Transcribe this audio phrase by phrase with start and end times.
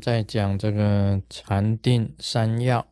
[0.00, 2.86] 在讲这个禅定三要，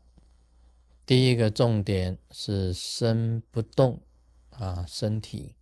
[1.04, 4.00] 第一个重点是身不动
[4.50, 5.54] 啊，身体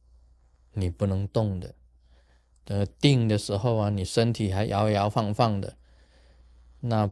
[0.73, 1.75] 你不能动的。
[2.65, 5.77] 的定的时候啊，你身体还摇摇晃晃的，
[6.81, 7.11] 那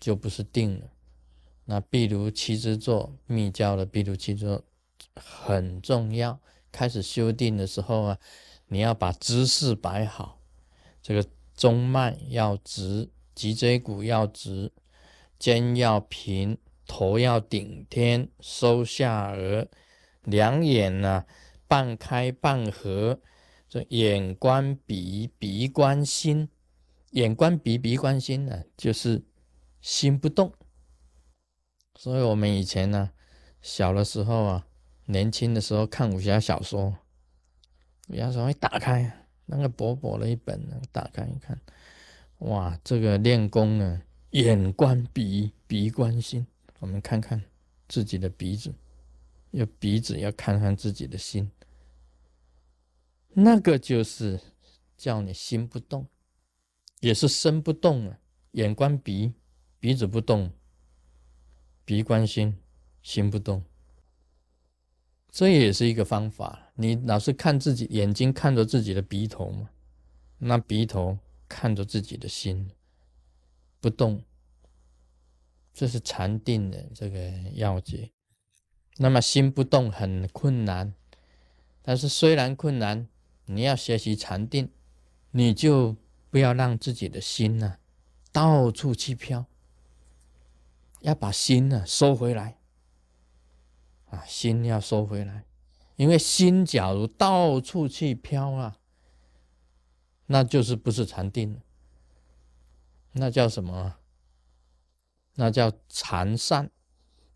[0.00, 0.90] 就不是定了。
[1.66, 4.64] 那比如七支坐，密教的比如七支坐
[5.14, 6.40] 很重要。
[6.70, 8.18] 开始修定的时候啊，
[8.66, 10.40] 你要把姿势摆好，
[11.00, 14.72] 这个中脉要直，脊椎骨要直，
[15.38, 19.68] 肩要平，头要顶天，收下颚，
[20.24, 21.24] 两眼呢
[21.68, 23.20] 半开半合，
[23.68, 26.48] 这眼观鼻，鼻观心，
[27.12, 29.24] 眼观鼻，鼻观心呢，就是
[29.80, 30.52] 心不动。
[31.94, 33.10] 所以我们以前呢，
[33.62, 34.64] 小的时候啊。
[35.10, 36.94] 年轻的时候看武侠小说，
[38.08, 41.58] 武侠小说一打开，那个薄薄的一本，打开一看，
[42.38, 46.46] 哇，这个练功呢，眼观鼻，鼻观心。
[46.78, 47.42] 我们看看
[47.88, 48.72] 自己的鼻子，
[49.50, 51.50] 要鼻子要看看自己的心，
[53.30, 54.40] 那个就是
[54.96, 56.06] 叫你心不动，
[57.00, 58.18] 也是身不动啊。
[58.52, 59.32] 眼观鼻，
[59.80, 60.50] 鼻子不动；
[61.84, 62.56] 鼻观心，
[63.02, 63.62] 心不动。
[65.30, 66.70] 这也是一个方法。
[66.74, 69.68] 你老是看自己眼睛看着自己的鼻头嘛，
[70.38, 71.18] 那鼻头
[71.48, 72.70] 看着自己的心
[73.80, 74.22] 不动，
[75.72, 78.10] 这是禅定的这个要诀。
[78.98, 80.94] 那么心不动很困难，
[81.82, 83.08] 但是虽然困难，
[83.46, 84.70] 你要学习禅定，
[85.30, 85.96] 你就
[86.30, 87.78] 不要让自己的心呢
[88.32, 89.46] 到处去飘，
[91.00, 92.58] 要把心呢收回来。
[94.10, 95.44] 啊，心要收回来，
[95.96, 98.77] 因为心假如到处去飘啊，
[100.28, 101.60] 那就是不是禅定
[103.12, 103.96] 那叫什么？
[105.34, 106.70] 那叫禅散，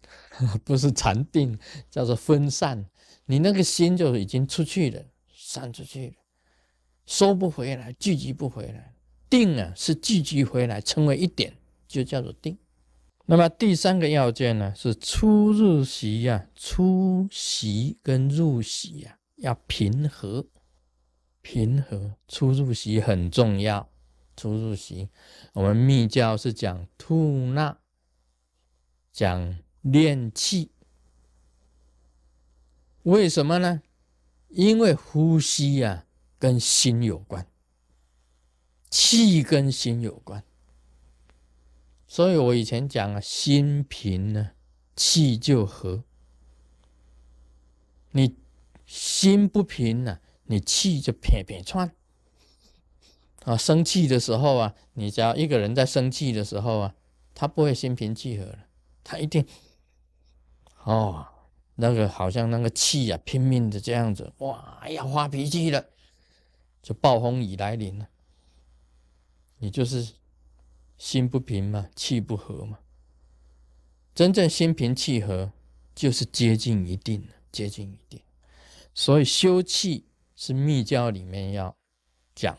[0.65, 1.59] 不是禅定，
[1.91, 2.87] 叫做分散。
[3.27, 6.15] 你那个心就已经出去了，散出去了，
[7.07, 8.95] 收不回来，聚集不回来。
[9.31, 11.57] 定啊，是聚集回来，成为一点，
[11.89, 12.59] 就叫做定。
[13.27, 20.47] 那么第三个要件呢，是出入习呀，出习跟入习呀要平和，
[21.43, 23.91] 平和出入息很重要。
[24.35, 25.11] 出入息，
[25.53, 27.79] 我们密教是讲吐纳，
[29.13, 30.71] 讲练气。
[33.03, 33.83] 为什么呢？
[34.49, 36.07] 因为呼吸呀
[36.39, 37.47] 跟心有关，
[38.89, 40.43] 气跟心有关。
[42.09, 44.53] 所以我以前讲啊，心平呢，
[44.97, 46.05] 气就和。
[48.13, 48.37] 你
[48.87, 51.95] 心不平呢，你气就撇撇窜。
[53.45, 56.95] 啊，生气的时候啊，你只要一个人在生气的时候啊，
[57.35, 58.67] 他不会心平气和了，
[59.03, 59.47] 他一定，
[60.85, 61.27] 哦，
[61.77, 65.87] 那个好像那个气啊，拼命的这样子，哇，要发脾气了，
[66.83, 68.09] 就暴风雨来临了，
[69.59, 70.15] 你就是。
[70.99, 72.79] 心不平嘛，气不和嘛。
[74.15, 75.51] 真正心平气和，
[75.97, 78.21] 就是接近一定接近一定。
[78.95, 80.07] 所以修气
[80.45, 81.77] 是密教里面要
[82.35, 82.59] 讲，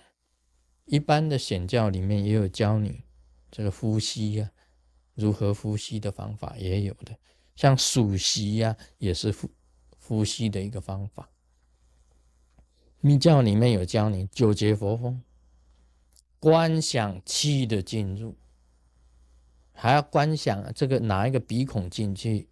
[0.85, 3.03] 一般的显教里面也有教你
[3.51, 4.49] 这个呼吸呀，
[5.15, 7.13] 如何呼吸的方法也有的。
[7.57, 9.51] 像数息呀，也是呼
[9.99, 11.29] 呼吸的一个方法。
[13.01, 15.21] 密教里面有教你九节佛风。
[16.39, 18.37] 观想气的进入，
[19.73, 22.47] 还要观想这个哪一个鼻孔进去，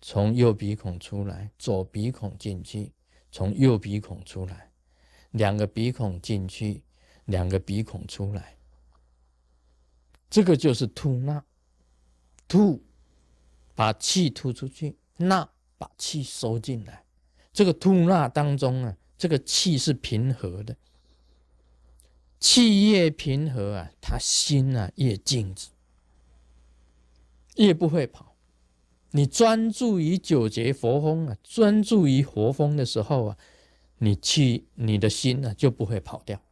[0.00, 2.92] 从右鼻孔出来；左鼻孔进去，
[3.34, 4.70] 从右鼻孔出来；
[5.32, 6.84] 两个鼻孔进去，
[7.24, 8.56] 两个鼻孔出来。
[10.30, 11.44] 这个就是吐纳，
[12.46, 12.80] 吐
[13.74, 17.04] 把气吐出去，纳把气收进来。
[17.52, 20.76] 这个吐纳当中啊，这个气是平和的。
[22.38, 25.70] 气越平和啊，他心啊越静止，
[27.56, 28.33] 越不会跑。
[29.14, 33.38] 你专注于九节佛风啊，专注于佛风的时候啊，
[33.98, 36.42] 你气你的心呢就不会跑掉。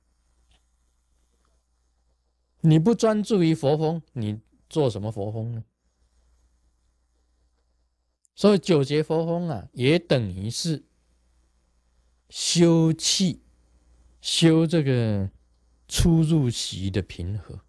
[2.60, 5.64] 你不专注于佛风，你做什么佛风呢？
[8.36, 10.84] 所以九节佛风啊，也等于是
[12.28, 13.42] 修气，
[14.20, 15.30] 修这个。
[15.88, 17.60] 出入息的平和，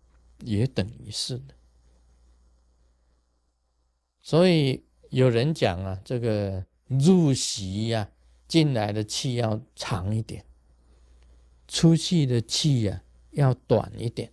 [0.45, 1.55] 也等于是的。
[4.23, 8.09] 所以有人讲啊，这个入息呀，
[8.47, 10.45] 进来的气要长一点，
[11.67, 14.31] 出去的气呀要短一点。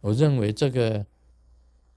[0.00, 1.06] 我认为这个，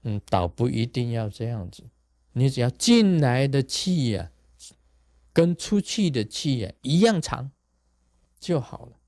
[0.02, 1.84] 嗯，倒不一定要这样子。
[2.32, 4.30] 你只要进来的气呀，
[5.32, 7.50] 跟出去的气呀一样长
[8.38, 8.98] 就好了。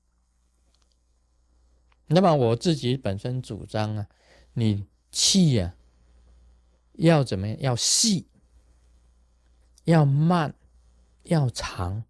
[2.07, 4.07] 那么我自己本身主张啊，
[4.53, 5.75] 你气呀
[6.93, 7.57] 要怎么样？
[7.59, 8.27] 要细，
[9.83, 10.55] 要慢，
[11.23, 12.03] 要长。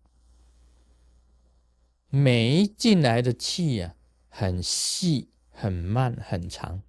[2.10, 3.96] 每一进来的气呀，
[4.30, 6.82] 很细、很慢、很长；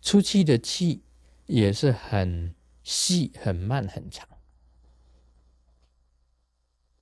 [0.00, 1.02] 出去的气
[1.46, 2.54] 也是很。
[2.82, 4.26] 细很慢很长，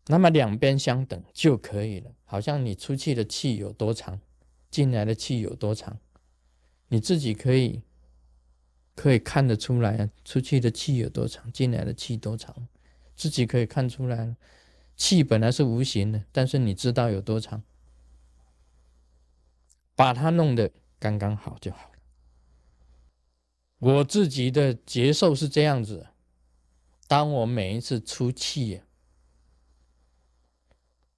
[0.08, 2.12] 那么两边相等就可以了。
[2.24, 4.20] 好像你出去的气有多长，
[4.70, 5.98] 进来的气有多长，
[6.88, 7.84] 你自己可以
[8.98, 10.10] 可以看得出来啊。
[10.24, 12.66] 出去的气有多长，进来的气多长，
[13.14, 14.34] 自己可以看出来。
[14.96, 17.62] 气本来是无形的，但是你知道有多长，
[19.94, 21.92] 把它弄得刚刚好就好。
[23.78, 26.08] 我自己的节奏是这样子：
[27.06, 28.82] 当我每一次出气，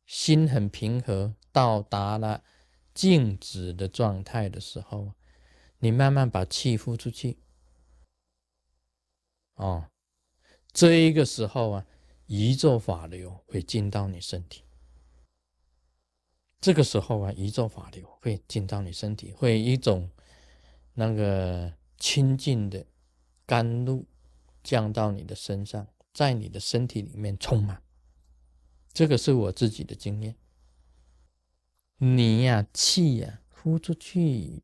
[0.04, 2.44] 心很平和，到达了
[2.92, 5.14] 静止的状态的时候，
[5.78, 7.38] 你慢慢把气呼出去。
[9.60, 9.88] 哦，
[10.72, 11.86] 这一个时候啊，
[12.26, 14.64] 宇宙法流会进到你身体。
[16.60, 20.10] 这个时候啊，宇宙法流会进到你身体，会一种
[20.94, 21.72] 那个。
[22.02, 22.86] 清净的
[23.44, 24.06] 甘露
[24.62, 27.82] 降到你的身上，在你的身体里面充满。
[28.90, 30.34] 这个是我自己的经验。
[31.98, 34.62] 你呀，气呀，呼出去，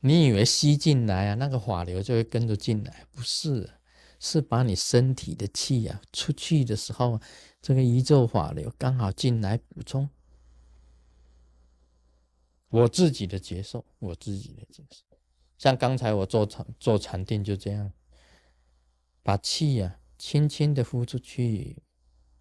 [0.00, 3.06] 你以为吸进来啊，那个法流就会跟着进来？
[3.12, 3.70] 不是，
[4.18, 7.20] 是把你身体的气呀出去的时候，
[7.60, 10.08] 这个宇宙法流刚好进来补充。
[12.70, 15.04] 我自己的接受，我自己的接受。
[15.58, 17.92] 像刚才我做禅做禅定就这样，
[19.22, 21.82] 把气呀轻轻的呼出去，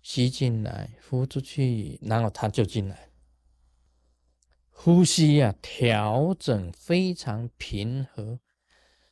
[0.01, 3.08] 吸进来，呼出去，然后它就进来。
[4.81, 8.39] 呼吸呀，调整非常平和，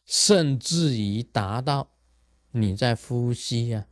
[0.06, 1.92] 甚至于达到
[2.52, 3.86] 你在呼吸呀，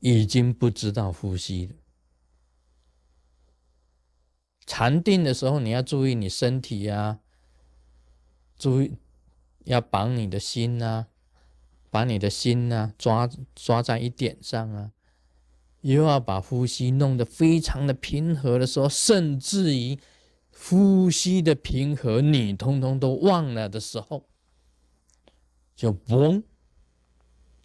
[0.00, 1.74] 已经不知道呼吸了。
[4.64, 7.20] 禅定的时候，你要注意你身体呀。
[8.56, 8.96] 注意，
[9.64, 11.08] 要绑你的心呐，
[11.90, 14.92] 把你的心呐抓抓在一点上啊，
[15.82, 19.98] 又要把呼吸弄得非常的平和的时候，甚至于
[20.60, 24.28] 呼吸的平和你通通都忘了的时候，
[25.74, 26.42] 就嘣，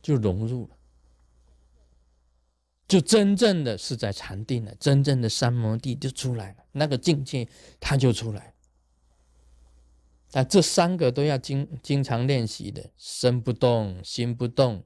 [0.02, 0.78] 就融入了，
[2.88, 7.48] 就真正的是在禅定了，真正的三摩地就出来了，那个境界
[7.80, 8.54] 它就出来。
[10.32, 14.84] 但这三个都要经经常练习的，身不动，心不动，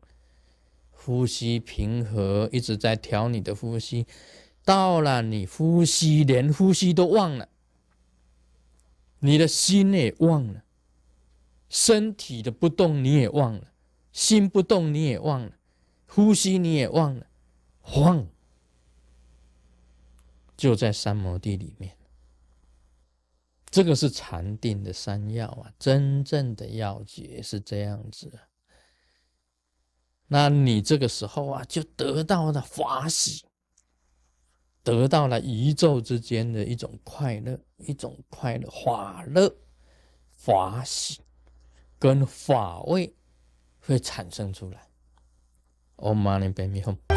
[0.89, 4.07] 呼吸平和，一直在调你的呼吸。
[4.65, 7.47] 到了你呼吸连呼吸都忘了，
[9.19, 10.63] 你的心也忘了，
[11.69, 13.71] 身体的不动你也忘了，
[14.11, 15.51] 心不动你也忘了，
[16.07, 17.27] 呼吸你也忘了，
[17.81, 18.27] 晃，
[20.55, 21.97] 就在三摩地里面。
[23.69, 28.39] 这个是禅定的三要啊，真正的要诀是这样子。
[30.27, 33.46] 那你这个时候啊，就得到了法喜，
[34.87, 39.53] 得到了宇宙之间的一种快乐，一种快乐法乐
[40.31, 41.19] 法喜
[41.99, 43.13] 跟法味
[43.81, 44.87] 会产生出来。
[45.97, 47.16] Om Mani Padme Hum。